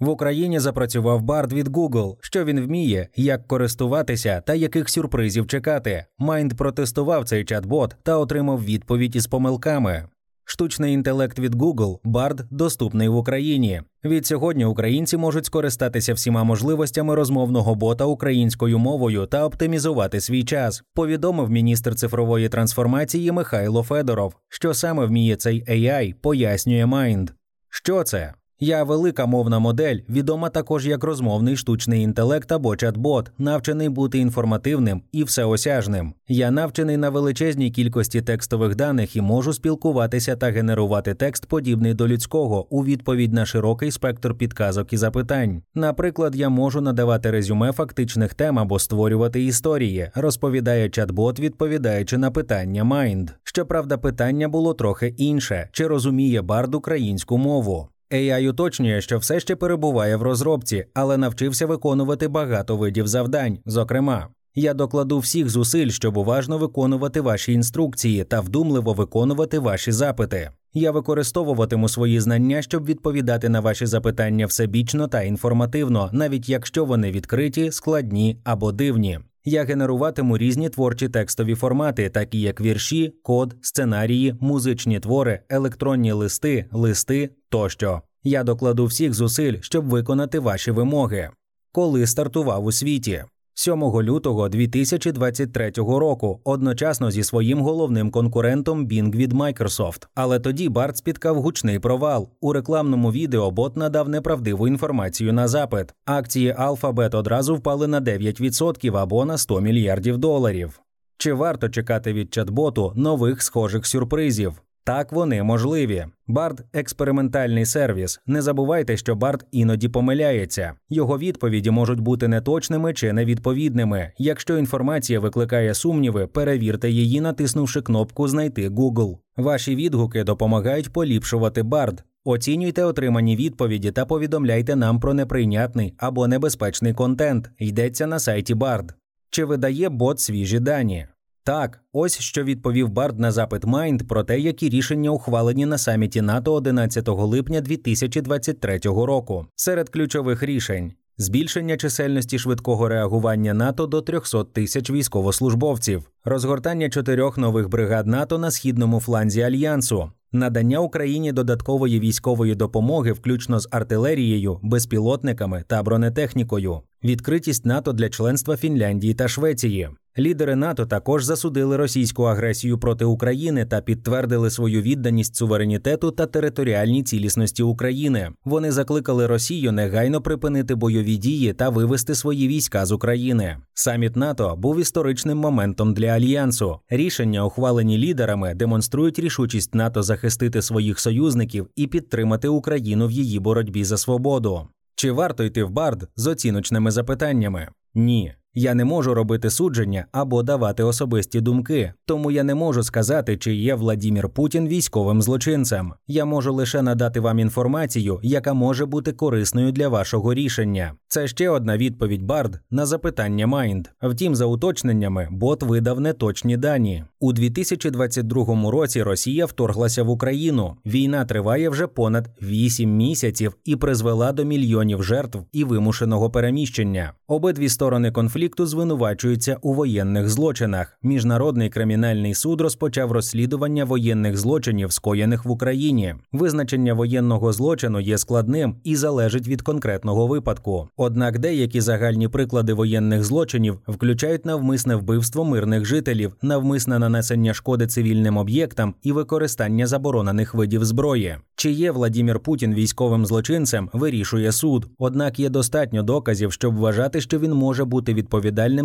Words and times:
В 0.00 0.08
Україні 0.08 0.60
запрацював 0.60 1.22
бард 1.22 1.52
від 1.52 1.68
Google, 1.68 2.16
що 2.20 2.44
він 2.44 2.60
вміє, 2.60 3.08
як 3.16 3.46
користуватися 3.46 4.42
та 4.46 4.54
яких 4.54 4.88
сюрпризів 4.88 5.46
чекати. 5.46 6.04
Майнд 6.18 6.54
протестував 6.54 7.24
цей 7.24 7.44
чат-бот 7.44 7.90
та 8.02 8.16
отримав 8.16 8.64
відповідь 8.64 9.16
із 9.16 9.26
помилками. 9.26 10.08
Штучний 10.44 10.94
інтелект 10.94 11.38
від 11.38 11.54
Google 11.54 11.98
Bard 12.04 12.44
доступний 12.50 13.08
в 13.08 13.16
Україні. 13.16 13.82
Від 14.04 14.26
сьогодні 14.26 14.64
українці 14.64 15.16
можуть 15.16 15.46
скористатися 15.46 16.14
всіма 16.14 16.44
можливостями 16.44 17.14
розмовного 17.14 17.74
бота 17.74 18.04
українською 18.04 18.78
мовою 18.78 19.26
та 19.26 19.44
оптимізувати 19.44 20.20
свій 20.20 20.44
час. 20.44 20.82
Повідомив 20.94 21.50
міністр 21.50 21.94
цифрової 21.94 22.48
трансформації 22.48 23.32
Михайло 23.32 23.82
Федоров, 23.82 24.34
що 24.48 24.74
саме 24.74 25.06
вміє 25.06 25.36
цей 25.36 25.64
AI, 25.64 26.14
пояснює 26.14 26.84
Mind. 26.84 27.28
Що 27.70 28.02
це? 28.02 28.34
Я 28.60 28.84
велика 28.84 29.26
мовна 29.26 29.58
модель, 29.58 29.96
відома 30.08 30.48
також 30.48 30.86
як 30.86 31.04
розмовний 31.04 31.56
штучний 31.56 32.02
інтелект 32.02 32.52
або 32.52 32.70
чат-бот, 32.70 33.26
навчений 33.38 33.88
бути 33.88 34.18
інформативним 34.18 35.02
і 35.12 35.24
всеосяжним. 35.24 36.14
Я 36.28 36.50
навчений 36.50 36.96
на 36.96 37.10
величезній 37.10 37.70
кількості 37.70 38.22
текстових 38.22 38.76
даних 38.76 39.16
і 39.16 39.20
можу 39.20 39.52
спілкуватися 39.52 40.36
та 40.36 40.50
генерувати 40.50 41.14
текст, 41.14 41.46
подібний 41.46 41.94
до 41.94 42.08
людського, 42.08 42.66
у 42.70 42.84
відповідь 42.84 43.32
на 43.32 43.46
широкий 43.46 43.90
спектр 43.90 44.34
підказок 44.34 44.92
і 44.92 44.96
запитань. 44.96 45.62
Наприклад, 45.74 46.36
я 46.36 46.48
можу 46.48 46.80
надавати 46.80 47.30
резюме 47.30 47.72
фактичних 47.72 48.34
тем 48.34 48.58
або 48.58 48.78
створювати 48.78 49.44
історії, 49.44 50.10
розповідає 50.14 50.88
чат-бот, 50.88 51.40
відповідаючи 51.40 52.18
на 52.18 52.30
питання 52.30 52.84
Mind. 52.84 53.28
Щоправда, 53.44 53.98
питання 53.98 54.48
було 54.48 54.74
трохи 54.74 55.14
інше: 55.16 55.68
чи 55.72 55.86
розуміє 55.86 56.42
бард 56.42 56.74
українську 56.74 57.38
мову? 57.38 57.88
AI 58.12 58.50
уточнює, 58.50 59.00
що 59.00 59.18
все 59.18 59.40
ще 59.40 59.56
перебуває 59.56 60.16
в 60.16 60.22
розробці, 60.22 60.84
але 60.94 61.16
навчився 61.16 61.66
виконувати 61.66 62.28
багато 62.28 62.76
видів 62.76 63.06
завдань. 63.06 63.58
Зокрема, 63.66 64.28
я 64.54 64.74
докладу 64.74 65.18
всіх 65.18 65.50
зусиль, 65.50 65.88
щоб 65.88 66.16
уважно 66.16 66.58
виконувати 66.58 67.20
ваші 67.20 67.52
інструкції 67.52 68.24
та 68.24 68.40
вдумливо 68.40 68.92
виконувати 68.92 69.58
ваші 69.58 69.92
запити. 69.92 70.50
Я 70.74 70.90
використовуватиму 70.90 71.88
свої 71.88 72.20
знання, 72.20 72.62
щоб 72.62 72.84
відповідати 72.84 73.48
на 73.48 73.60
ваші 73.60 73.86
запитання 73.86 74.46
всебічно 74.46 75.08
та 75.08 75.22
інформативно, 75.22 76.10
навіть 76.12 76.48
якщо 76.48 76.84
вони 76.84 77.10
відкриті, 77.10 77.72
складні 77.72 78.38
або 78.44 78.72
дивні. 78.72 79.18
Я 79.48 79.64
генеруватиму 79.64 80.38
різні 80.38 80.68
творчі 80.68 81.08
текстові 81.08 81.54
формати, 81.54 82.08
такі 82.10 82.40
як 82.40 82.60
вірші, 82.60 83.14
код, 83.22 83.56
сценарії, 83.60 84.34
музичні 84.40 85.00
твори, 85.00 85.40
електронні 85.48 86.12
листи, 86.12 86.66
листи 86.72 87.30
тощо. 87.48 88.02
Я 88.24 88.44
докладу 88.44 88.86
всіх 88.86 89.14
зусиль, 89.14 89.56
щоб 89.60 89.88
виконати 89.88 90.38
ваші 90.38 90.70
вимоги. 90.70 91.30
Коли 91.72 92.06
стартував 92.06 92.64
у 92.64 92.72
світі. 92.72 93.24
7 93.58 94.02
лютого 94.02 94.48
2023 94.48 95.72
року, 95.76 96.40
одночасно 96.44 97.10
зі 97.10 97.22
своїм 97.22 97.60
головним 97.60 98.10
конкурентом 98.10 98.86
Bing 98.86 99.16
від 99.16 99.32
Microsoft. 99.32 100.06
Але 100.14 100.40
тоді 100.40 100.68
Барт 100.68 100.96
спіткав 100.96 101.42
гучний 101.42 101.78
провал. 101.78 102.28
У 102.40 102.52
рекламному 102.52 103.12
відео 103.12 103.50
бот 103.50 103.76
надав 103.76 104.08
неправдиву 104.08 104.68
інформацію 104.68 105.32
на 105.32 105.48
запит. 105.48 105.94
Акції 106.04 106.54
Alphabet 106.58 107.16
одразу 107.16 107.54
впали 107.54 107.86
на 107.86 108.00
9% 108.00 108.96
або 108.96 109.24
на 109.24 109.38
100 109.38 109.60
мільярдів 109.60 110.18
доларів. 110.18 110.80
Чи 111.18 111.32
варто 111.32 111.68
чекати 111.68 112.12
від 112.12 112.28
чат-боту 112.28 112.92
нових 112.96 113.42
схожих 113.42 113.86
сюрпризів? 113.86 114.62
Так 114.86 115.12
вони 115.12 115.42
можливі. 115.42 116.06
Бард 116.26 116.64
експериментальний 116.72 117.66
сервіс. 117.66 118.20
Не 118.26 118.42
забувайте, 118.42 118.96
що 118.96 119.14
Бард 119.14 119.46
іноді 119.52 119.88
помиляється. 119.88 120.72
Його 120.88 121.18
відповіді 121.18 121.70
можуть 121.70 122.00
бути 122.00 122.28
неточними 122.28 122.94
чи 122.94 123.12
невідповідними. 123.12 124.12
Якщо 124.18 124.58
інформація 124.58 125.20
викликає 125.20 125.74
сумніви, 125.74 126.26
перевірте 126.26 126.90
її, 126.90 127.20
натиснувши 127.20 127.82
кнопку 127.82 128.28
Знайти 128.28 128.68
Google. 128.68 129.16
Ваші 129.36 129.76
відгуки 129.76 130.24
допомагають 130.24 130.92
поліпшувати 130.92 131.62
Бард. 131.62 132.04
Оцінюйте 132.24 132.84
отримані 132.84 133.36
відповіді 133.36 133.90
та 133.90 134.04
повідомляйте 134.04 134.76
нам 134.76 135.00
про 135.00 135.14
неприйнятний 135.14 135.94
або 135.98 136.28
небезпечний 136.28 136.94
контент. 136.94 137.50
Йдеться 137.58 138.06
на 138.06 138.18
сайті 138.18 138.54
Бард. 138.54 138.94
Чи 139.30 139.44
видає 139.44 139.88
бот 139.88 140.20
свіжі 140.20 140.60
дані? 140.60 141.06
Так, 141.46 141.80
ось 141.92 142.18
що 142.18 142.44
відповів 142.44 142.88
Бард 142.88 143.18
на 143.18 143.32
запит 143.32 143.64
Майнд 143.64 144.08
про 144.08 144.24
те, 144.24 144.40
які 144.40 144.68
рішення 144.68 145.10
ухвалені 145.10 145.66
на 145.66 145.78
саміті 145.78 146.22
НАТО 146.22 146.54
11 146.54 147.08
липня 147.08 147.60
2023 147.60 148.78
року. 148.84 149.46
Серед 149.56 149.88
ключових 149.88 150.42
рішень. 150.42 150.92
Збільшення 151.18 151.76
чисельності 151.76 152.38
швидкого 152.38 152.88
реагування 152.88 153.54
НАТО 153.54 153.86
до 153.86 154.02
300 154.02 154.44
тисяч 154.44 154.90
військовослужбовців, 154.90 156.10
розгортання 156.24 156.90
чотирьох 156.90 157.38
нових 157.38 157.68
бригад 157.68 158.06
НАТО 158.06 158.38
на 158.38 158.50
східному 158.50 159.00
фланзі 159.00 159.42
альянсу, 159.42 160.10
надання 160.32 160.78
Україні 160.78 161.32
додаткової 161.32 162.00
військової 162.00 162.54
допомоги, 162.54 163.12
включно 163.12 163.60
з 163.60 163.68
артилерією, 163.70 164.58
безпілотниками 164.62 165.64
та 165.66 165.82
бронетехнікою, 165.82 166.80
відкритість 167.04 167.66
НАТО 167.66 167.92
для 167.92 168.08
членства 168.08 168.56
Фінляндії 168.56 169.14
та 169.14 169.28
Швеції. 169.28 169.88
Лідери 170.18 170.56
НАТО 170.56 170.86
також 170.86 171.24
засудили 171.24 171.76
російську 171.76 172.22
агресію 172.22 172.78
проти 172.78 173.04
України 173.04 173.66
та 173.66 173.80
підтвердили 173.80 174.50
свою 174.50 174.82
відданість 174.82 175.36
суверенітету 175.36 176.10
та 176.10 176.26
територіальній 176.26 177.02
цілісності 177.02 177.62
України. 177.62 178.30
Вони 178.44 178.72
закликали 178.72 179.26
Росію 179.26 179.72
негайно 179.72 180.20
припинити 180.22 180.74
бойові 180.74 181.16
дії 181.16 181.52
та 181.52 181.68
вивести 181.68 182.14
свої 182.14 182.48
війська 182.48 182.86
з 182.86 182.92
України. 182.92 183.56
Саміт 183.74 184.16
НАТО 184.16 184.54
був 184.58 184.80
історичним 184.80 185.38
моментом 185.38 185.94
для 185.94 186.06
альянсу. 186.06 186.78
Рішення, 186.90 187.44
ухвалені 187.44 187.98
лідерами, 187.98 188.54
демонструють 188.54 189.18
рішучість 189.18 189.74
НАТО 189.74 190.02
захистити 190.02 190.62
своїх 190.62 191.00
союзників 191.00 191.68
і 191.76 191.86
підтримати 191.86 192.48
Україну 192.48 193.06
в 193.06 193.10
її 193.10 193.38
боротьбі 193.38 193.84
за 193.84 193.96
свободу. 193.96 194.68
Чи 194.94 195.12
варто 195.12 195.44
йти 195.44 195.64
в 195.64 195.70
бард 195.70 196.08
з 196.16 196.26
оціночними 196.26 196.90
запитаннями? 196.90 197.68
Ні. 197.94 198.34
Я 198.58 198.74
не 198.74 198.84
можу 198.84 199.14
робити 199.14 199.50
судження 199.50 200.06
або 200.12 200.42
давати 200.42 200.82
особисті 200.82 201.40
думки, 201.40 201.92
тому 202.06 202.30
я 202.30 202.42
не 202.42 202.54
можу 202.54 202.82
сказати, 202.82 203.36
чи 203.36 203.54
є 203.54 203.74
Владімір 203.74 204.28
Путін 204.28 204.68
військовим 204.68 205.22
злочинцем. 205.22 205.92
Я 206.06 206.24
можу 206.24 206.52
лише 206.52 206.82
надати 206.82 207.20
вам 207.20 207.38
інформацію, 207.38 208.20
яка 208.22 208.54
може 208.54 208.86
бути 208.86 209.12
корисною 209.12 209.72
для 209.72 209.88
вашого 209.88 210.34
рішення. 210.34 210.92
Це 211.08 211.28
ще 211.28 211.50
одна 211.50 211.76
відповідь 211.76 212.22
Бард 212.22 212.60
на 212.70 212.86
запитання 212.86 213.46
Майнд. 213.46 213.88
Втім, 214.02 214.34
за 214.34 214.44
уточненнями, 214.44 215.28
бот 215.30 215.62
видав 215.62 216.00
неточні 216.00 216.56
дані. 216.56 217.04
У 217.20 217.32
2022 217.32 218.70
році 218.70 219.02
Росія 219.02 219.46
вторглася 219.46 220.02
в 220.02 220.10
Україну. 220.10 220.76
Війна 220.86 221.24
триває 221.24 221.68
вже 221.68 221.86
понад 221.86 222.28
8 222.42 222.96
місяців 222.96 223.56
і 223.64 223.76
призвела 223.76 224.32
до 224.32 224.44
мільйонів 224.44 225.02
жертв 225.02 225.38
і 225.52 225.64
вимушеного 225.64 226.30
переміщення. 226.30 227.12
Обидві 227.26 227.68
сторони 227.68 228.12
конфлікту 228.12 228.45
звинувачуються 228.58 229.56
у 229.62 229.72
воєнних 229.72 230.28
злочинах. 230.28 230.98
Міжнародний 231.02 231.68
кримінальний 231.70 232.34
суд 232.34 232.60
розпочав 232.60 233.12
розслідування 233.12 233.84
воєнних 233.84 234.36
злочинів, 234.36 234.92
скоєних 234.92 235.44
в 235.44 235.50
Україні. 235.50 236.14
Визначення 236.32 236.94
воєнного 236.94 237.52
злочину 237.52 238.00
є 238.00 238.18
складним 238.18 238.76
і 238.84 238.96
залежить 238.96 239.48
від 239.48 239.62
конкретного 239.62 240.26
випадку. 240.26 240.88
Однак 240.96 241.38
деякі 241.38 241.80
загальні 241.80 242.28
приклади 242.28 242.72
воєнних 242.72 243.24
злочинів 243.24 243.78
включають 243.88 244.46
навмисне 244.46 244.96
вбивство 244.96 245.44
мирних 245.44 245.84
жителів, 245.84 246.32
навмисне 246.42 246.98
нанесення 246.98 247.54
шкоди 247.54 247.86
цивільним 247.86 248.36
об'єктам 248.36 248.94
і 249.02 249.12
використання 249.12 249.86
заборонених 249.86 250.54
видів 250.54 250.84
зброї. 250.84 251.36
Чи 251.56 251.70
є 251.70 251.90
Владімір 251.90 252.40
Путін 252.40 252.74
військовим 252.74 253.26
злочинцем, 253.26 253.90
вирішує 253.92 254.52
суд. 254.52 254.86
Однак 254.98 255.38
є 255.38 255.48
достатньо 255.48 256.02
доказів, 256.02 256.52
щоб 256.52 256.76
вважати, 256.76 257.20
що 257.20 257.38
він 257.38 257.52
може 257.52 257.84
бути 257.84 258.14
відповідальним 258.14 258.35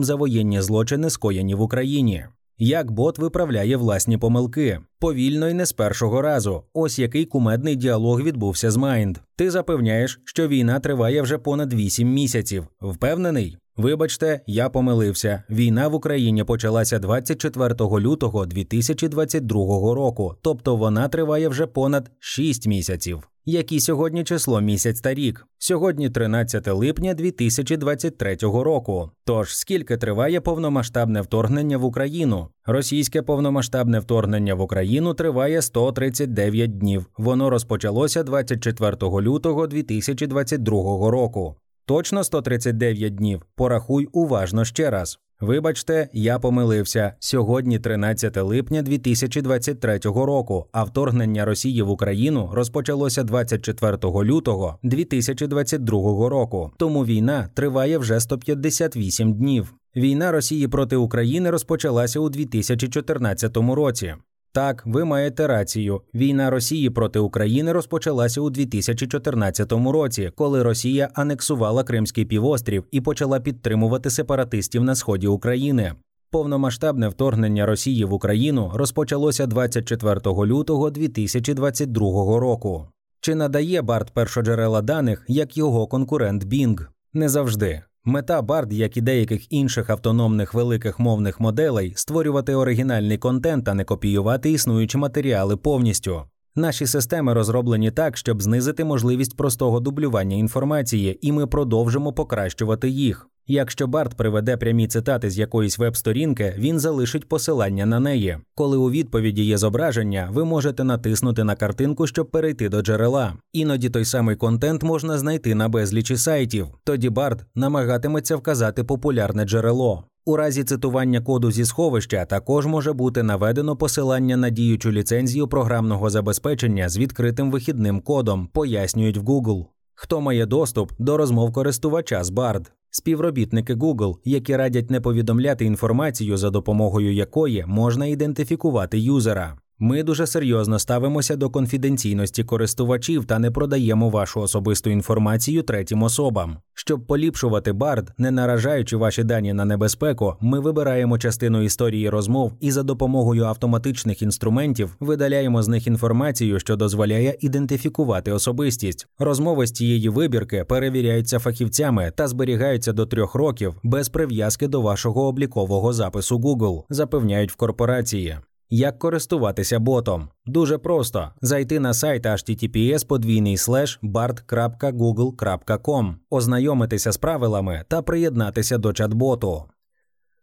за 0.04 0.16
воєнні 0.16 0.62
злочини, 0.62 1.10
скоєні 1.10 1.56
в 1.56 1.62
Україні. 1.62 2.26
Як 2.58 2.92
бот 2.92 3.20
виправляє 3.20 3.78
власні 3.78 4.18
помилки 4.18 4.80
повільно 5.00 5.50
і 5.50 5.54
не 5.54 5.66
з 5.66 5.74
першого 5.74 6.22
разу. 6.22 6.64
Ось 6.74 7.00
який 7.00 7.26
кумедний 7.26 7.76
діалог 7.76 8.22
відбувся 8.22 8.72
з 8.72 8.78
Майнд. 8.78 9.18
Ти 9.36 9.52
запевняєш, 9.52 10.20
що 10.26 10.48
війна 10.48 10.80
триває 10.80 11.22
вже 11.22 11.38
понад 11.38 11.74
8 11.74 12.14
місяців. 12.14 12.68
Впевнений? 12.82 13.58
Вибачте, 13.78 14.42
я 14.48 14.70
помилився. 14.70 15.44
Війна 15.50 15.88
в 15.88 15.94
Україні 15.94 16.44
почалася 16.44 17.00
24 17.00 17.76
лютого 17.80 18.46
2022 18.46 19.56
року, 19.96 20.36
тобто 20.42 20.76
вона 20.76 21.08
триває 21.08 21.50
вже 21.50 21.68
понад 21.68 22.12
6 22.20 22.68
місяців. 22.68 23.28
Які 23.46 23.80
сьогодні 23.80 24.24
число 24.24 24.62
місяць 24.62 25.02
та 25.02 25.14
рік? 25.14 25.48
Сьогодні 25.58 26.10
13 26.10 26.68
липня 26.68 27.14
2023 27.14 28.36
року. 28.42 29.12
Тож 29.26 29.58
скільки 29.58 29.98
триває 29.98 30.42
повномасштабне 30.42 31.22
вторгнення 31.22 31.78
в 31.78 31.84
Україну? 31.84 32.48
Російське 32.66 33.22
повномасштабне 33.22 34.00
вторгнення 34.00 34.56
в 34.56 34.62
Україну 34.62 35.14
триває 35.14 35.62
139 35.62 36.78
днів. 36.78 37.06
Воно 37.18 37.50
розпочалося 37.50 38.24
24 38.24 38.98
лютого 39.02 39.68
2022 39.68 41.12
року. 41.12 41.56
Точно 41.86 42.24
139 42.24 43.16
днів. 43.16 43.42
Порахуй 43.56 44.08
уважно 44.12 44.66
ще 44.66 44.90
раз. 44.90 45.20
Вибачте, 45.42 46.10
я 46.14 46.40
помилився. 46.40 47.14
Сьогодні 47.20 47.80
13 47.80 48.38
липня 48.38 48.82
2023 48.82 50.00
року, 50.04 50.66
а 50.72 50.84
вторгнення 50.84 51.46
Росії 51.46 51.82
в 51.82 51.90
Україну 51.90 52.50
розпочалося 52.54 53.24
24 53.24 53.98
лютого 54.04 54.80
2022 54.84 56.30
року. 56.30 56.72
Тому 56.78 57.06
війна 57.06 57.50
триває 57.54 57.98
вже 57.98 58.20
158 58.20 59.34
днів. 59.34 59.74
Війна 59.96 60.32
Росії 60.32 60.68
проти 60.68 60.96
України 60.96 61.50
розпочалася 61.50 62.20
у 62.20 62.30
2014 62.30 63.58
році. 63.58 64.16
Так, 64.54 64.84
ви 64.86 65.06
маєте 65.06 65.48
рацію. 65.48 66.02
Війна 66.14 66.50
Росії 66.50 66.90
проти 66.90 67.20
України 67.20 67.72
розпочалася 67.72 68.42
у 68.42 68.50
2014 68.50 69.72
році, 69.72 70.32
коли 70.36 70.64
Росія 70.64 71.10
анексувала 71.14 71.84
Кримський 71.84 72.26
півострів 72.26 72.84
і 72.92 73.02
почала 73.02 73.40
підтримувати 73.40 74.10
сепаратистів 74.10 74.84
на 74.84 74.96
сході 74.96 75.28
України. 75.28 75.94
Повномасштабне 76.32 77.08
вторгнення 77.08 77.66
Росії 77.66 78.06
в 78.06 78.14
Україну 78.14 78.72
розпочалося 78.74 79.48
24 79.48 80.20
лютого 80.26 80.90
2022 80.90 82.40
року. 82.40 82.88
Чи 83.22 83.36
надає 83.36 83.82
Барт 83.82 84.12
першоджерела 84.12 84.82
даних 84.82 85.26
як 85.28 85.58
його 85.58 85.88
конкурент 85.88 86.44
Bing? 86.46 86.88
Не 87.14 87.30
завжди. 87.30 87.82
Мета 88.06 88.42
Bard, 88.42 88.74
як 88.74 88.98
і 88.98 89.02
деяких 89.02 89.54
інших 89.54 89.90
автономних 89.90 90.54
великих 90.54 91.00
мовних 91.00 91.40
моделей, 91.40 91.94
створювати 91.96 92.56
оригінальний 92.56 93.18
контент, 93.18 93.68
а 93.68 93.74
не 93.74 93.84
копіювати 93.84 94.52
існуючі 94.52 94.98
матеріали 94.98 95.58
повністю. 95.58 96.24
Наші 96.56 96.88
системи 96.88 97.34
розроблені 97.34 97.92
так, 97.92 98.18
щоб 98.18 98.42
знизити 98.42 98.84
можливість 98.84 99.38
простого 99.38 99.80
дублювання 99.80 100.36
інформації, 100.36 101.20
і 101.22 101.32
ми 101.32 101.48
продовжимо 101.48 102.14
покращувати 102.14 102.90
їх. 102.90 103.28
Якщо 103.48 103.88
Барт 103.88 104.14
приведе 104.14 104.58
прямі 104.58 104.88
цитати 104.88 105.30
з 105.30 105.38
якоїсь 105.38 105.78
веб-сторінки, 105.78 106.56
він 106.58 106.80
залишить 106.80 107.30
посилання 107.30 107.86
на 107.86 108.00
неї. 108.00 108.38
Коли 108.56 108.78
у 108.78 108.92
відповіді 108.92 109.44
є 109.44 109.58
зображення, 109.58 110.30
ви 110.32 110.46
можете 110.46 110.84
натиснути 110.84 111.44
на 111.44 111.56
картинку, 111.56 112.08
щоб 112.08 112.32
перейти 112.32 112.70
до 112.70 112.82
джерела. 112.82 113.34
Іноді 113.54 113.90
той 113.90 114.06
самий 114.06 114.36
контент 114.36 114.84
можна 114.84 115.18
знайти 115.18 115.56
на 115.56 115.70
безлічі 115.70 116.18
сайтів. 116.18 116.68
Тоді 116.84 117.10
Барт 117.10 117.46
намагатиметься 117.56 118.36
вказати 118.36 118.84
популярне 118.84 119.46
джерело. 119.46 120.04
У 120.26 120.36
разі 120.36 120.64
цитування 120.64 121.22
коду 121.22 121.52
зі 121.52 121.66
сховища 121.66 122.26
також 122.26 122.66
може 122.66 122.94
бути 122.94 123.24
наведено 123.24 123.76
посилання 123.76 124.38
на 124.38 124.50
діючу 124.50 124.92
ліцензію 124.92 125.48
програмного 125.48 126.10
забезпечення 126.10 126.90
з 126.90 126.98
відкритим 126.98 127.52
вихідним 127.52 128.02
кодом, 128.02 128.48
пояснюють 128.48 129.18
в 129.18 129.24
Google. 129.24 129.66
Хто 129.94 130.22
має 130.22 130.46
доступ 130.46 130.92
до 131.00 131.18
розмов 131.18 131.54
користувача 131.54 132.24
з 132.24 132.32
Bard? 132.32 132.66
Співробітники 132.90 133.76
Google, 133.76 134.16
які 134.24 134.56
радять 134.56 134.92
не 134.92 135.02
повідомляти 135.02 135.66
інформацію, 135.66 136.38
за 136.38 136.50
допомогою 136.50 137.14
якої 137.14 137.66
можна 137.68 138.06
ідентифікувати 138.06 139.00
юзера. 139.00 139.58
Ми 139.84 140.04
дуже 140.04 140.28
серйозно 140.28 140.80
ставимося 140.80 141.36
до 141.36 141.50
конфіденційності 141.50 142.44
користувачів 142.44 143.26
та 143.26 143.40
не 143.40 143.52
продаємо 143.52 144.10
вашу 144.10 144.42
особисту 144.42 144.90
інформацію 144.90 145.64
третім 145.64 146.04
особам. 146.04 146.58
Щоб 146.74 147.08
поліпшувати 147.08 147.74
бард, 147.74 148.12
не 148.18 148.32
наражаючи 148.32 148.98
ваші 148.98 149.24
дані 149.24 149.54
на 149.54 149.66
небезпеку, 149.66 150.36
ми 150.42 150.60
вибираємо 150.60 151.18
частину 151.18 151.62
історії 151.62 152.10
розмов 152.10 152.54
і 152.60 152.72
за 152.72 152.84
допомогою 152.84 153.44
автоматичних 153.44 154.22
інструментів 154.22 154.96
видаляємо 155.00 155.64
з 155.64 155.68
них 155.68 155.88
інформацію, 155.88 156.60
що 156.60 156.76
дозволяє 156.76 157.38
ідентифікувати 157.40 158.32
особистість. 158.32 159.08
Розмови 159.20 159.68
з 159.68 159.72
цієї 159.72 160.10
вибірки 160.10 160.64
перевіряються 160.64 161.40
фахівцями 161.40 162.12
та 162.16 162.28
зберігаються 162.28 162.94
до 162.94 163.06
трьох 163.06 163.36
років 163.36 163.76
без 163.84 164.10
прив'язки 164.10 164.68
до 164.68 164.82
вашого 164.82 165.28
облікового 165.28 165.94
запису 165.94 166.40
Google, 166.40 166.84
запевняють 166.90 167.52
в 167.52 167.56
корпорації. 167.56 168.38
Як 168.74 169.00
користуватися 169.00 169.80
ботом? 169.80 170.30
Дуже 170.46 170.78
просто 170.78 171.30
зайти 171.42 171.80
на 171.80 171.94
сайт 171.94 172.26
https 172.26 173.08
подвійний 173.08 173.58
bard.google.com, 174.04 176.16
ознайомитися 176.30 177.12
з 177.12 177.18
правилами 177.18 177.86
та 177.88 178.02
приєднатися 178.02 178.78
до 178.78 178.90
чат-боту. 178.90 179.64